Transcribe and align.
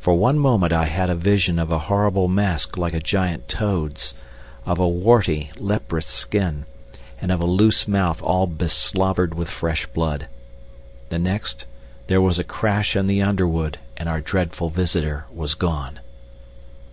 For 0.00 0.14
one 0.14 0.40
moment 0.40 0.72
I 0.72 0.86
had 0.86 1.08
a 1.08 1.14
vision 1.14 1.60
of 1.60 1.70
a 1.70 1.78
horrible 1.86 2.26
mask 2.26 2.76
like 2.76 2.94
a 2.94 2.98
giant 2.98 3.46
toad's, 3.46 4.12
of 4.66 4.80
a 4.80 4.88
warty, 4.88 5.52
leprous 5.56 6.06
skin, 6.06 6.66
and 7.20 7.30
of 7.30 7.40
a 7.40 7.46
loose 7.46 7.86
mouth 7.86 8.20
all 8.24 8.48
beslobbered 8.48 9.34
with 9.34 9.48
fresh 9.48 9.86
blood. 9.86 10.26
The 11.10 11.20
next, 11.20 11.66
there 12.08 12.20
was 12.20 12.40
a 12.40 12.42
crash 12.42 12.96
in 12.96 13.06
the 13.06 13.22
underwood 13.22 13.78
and 13.96 14.08
our 14.08 14.20
dreadful 14.20 14.68
visitor 14.68 15.26
was 15.32 15.54
gone. 15.54 16.00